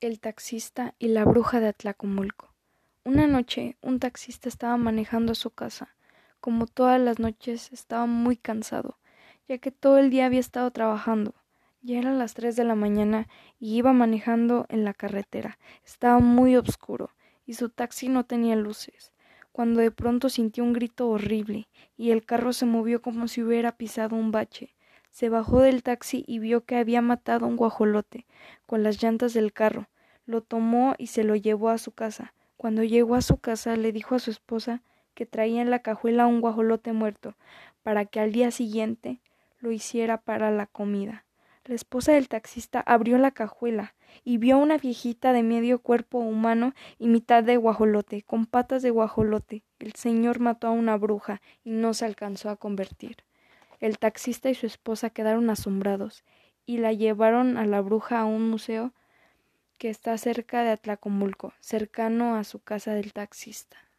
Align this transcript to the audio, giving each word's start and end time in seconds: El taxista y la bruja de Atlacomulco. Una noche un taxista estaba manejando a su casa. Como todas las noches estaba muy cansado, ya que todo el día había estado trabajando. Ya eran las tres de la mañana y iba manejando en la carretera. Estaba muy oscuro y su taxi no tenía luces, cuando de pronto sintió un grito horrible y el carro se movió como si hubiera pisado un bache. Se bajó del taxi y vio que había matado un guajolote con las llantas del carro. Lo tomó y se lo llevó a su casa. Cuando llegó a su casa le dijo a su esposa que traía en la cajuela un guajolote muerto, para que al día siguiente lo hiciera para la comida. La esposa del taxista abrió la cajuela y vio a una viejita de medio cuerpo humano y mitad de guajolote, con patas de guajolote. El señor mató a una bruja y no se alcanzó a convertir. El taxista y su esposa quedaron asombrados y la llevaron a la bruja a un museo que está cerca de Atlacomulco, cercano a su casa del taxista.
El 0.00 0.18
taxista 0.18 0.94
y 0.98 1.08
la 1.08 1.26
bruja 1.26 1.60
de 1.60 1.68
Atlacomulco. 1.68 2.54
Una 3.04 3.26
noche 3.26 3.76
un 3.82 3.98
taxista 4.00 4.48
estaba 4.48 4.78
manejando 4.78 5.32
a 5.32 5.34
su 5.34 5.50
casa. 5.50 5.94
Como 6.40 6.66
todas 6.66 6.98
las 6.98 7.18
noches 7.18 7.70
estaba 7.70 8.06
muy 8.06 8.38
cansado, 8.38 8.96
ya 9.46 9.58
que 9.58 9.70
todo 9.70 9.98
el 9.98 10.08
día 10.08 10.24
había 10.24 10.40
estado 10.40 10.70
trabajando. 10.70 11.34
Ya 11.82 11.98
eran 11.98 12.18
las 12.18 12.32
tres 12.32 12.56
de 12.56 12.64
la 12.64 12.74
mañana 12.74 13.28
y 13.58 13.76
iba 13.76 13.92
manejando 13.92 14.64
en 14.70 14.84
la 14.84 14.94
carretera. 14.94 15.58
Estaba 15.84 16.18
muy 16.18 16.56
oscuro 16.56 17.10
y 17.44 17.52
su 17.52 17.68
taxi 17.68 18.08
no 18.08 18.24
tenía 18.24 18.56
luces, 18.56 19.12
cuando 19.52 19.82
de 19.82 19.90
pronto 19.90 20.30
sintió 20.30 20.64
un 20.64 20.72
grito 20.72 21.10
horrible 21.10 21.68
y 21.98 22.12
el 22.12 22.24
carro 22.24 22.54
se 22.54 22.64
movió 22.64 23.02
como 23.02 23.28
si 23.28 23.42
hubiera 23.42 23.76
pisado 23.76 24.16
un 24.16 24.30
bache. 24.30 24.74
Se 25.10 25.28
bajó 25.28 25.60
del 25.60 25.82
taxi 25.82 26.24
y 26.26 26.38
vio 26.38 26.64
que 26.64 26.76
había 26.76 27.02
matado 27.02 27.46
un 27.46 27.56
guajolote 27.56 28.26
con 28.66 28.82
las 28.82 29.02
llantas 29.02 29.34
del 29.34 29.52
carro. 29.52 29.88
Lo 30.24 30.40
tomó 30.40 30.94
y 30.98 31.08
se 31.08 31.24
lo 31.24 31.36
llevó 31.36 31.68
a 31.68 31.78
su 31.78 31.92
casa. 31.92 32.32
Cuando 32.56 32.84
llegó 32.84 33.16
a 33.16 33.22
su 33.22 33.38
casa 33.38 33.76
le 33.76 33.92
dijo 33.92 34.14
a 34.14 34.20
su 34.20 34.30
esposa 34.30 34.82
que 35.14 35.26
traía 35.26 35.60
en 35.60 35.70
la 35.70 35.80
cajuela 35.80 36.26
un 36.26 36.40
guajolote 36.40 36.92
muerto, 36.92 37.36
para 37.82 38.06
que 38.06 38.20
al 38.20 38.32
día 38.32 38.50
siguiente 38.50 39.20
lo 39.58 39.72
hiciera 39.72 40.20
para 40.20 40.50
la 40.50 40.66
comida. 40.66 41.24
La 41.64 41.74
esposa 41.74 42.12
del 42.12 42.28
taxista 42.28 42.80
abrió 42.80 43.18
la 43.18 43.30
cajuela 43.30 43.94
y 44.24 44.38
vio 44.38 44.56
a 44.56 44.58
una 44.58 44.78
viejita 44.78 45.32
de 45.32 45.42
medio 45.42 45.80
cuerpo 45.80 46.18
humano 46.18 46.72
y 46.98 47.08
mitad 47.08 47.44
de 47.44 47.56
guajolote, 47.56 48.22
con 48.22 48.46
patas 48.46 48.82
de 48.82 48.90
guajolote. 48.90 49.62
El 49.78 49.92
señor 49.92 50.40
mató 50.40 50.68
a 50.68 50.72
una 50.72 50.96
bruja 50.96 51.42
y 51.62 51.70
no 51.70 51.94
se 51.94 52.06
alcanzó 52.06 52.50
a 52.50 52.56
convertir. 52.56 53.18
El 53.80 53.98
taxista 53.98 54.50
y 54.50 54.54
su 54.54 54.66
esposa 54.66 55.10
quedaron 55.10 55.50
asombrados 55.50 56.24
y 56.66 56.78
la 56.78 56.92
llevaron 56.92 57.56
a 57.56 57.66
la 57.66 57.80
bruja 57.80 58.20
a 58.20 58.24
un 58.24 58.48
museo 58.48 58.92
que 59.78 59.88
está 59.88 60.16
cerca 60.18 60.62
de 60.62 60.70
Atlacomulco, 60.70 61.54
cercano 61.60 62.36
a 62.36 62.44
su 62.44 62.60
casa 62.60 62.94
del 62.94 63.12
taxista. 63.12 63.89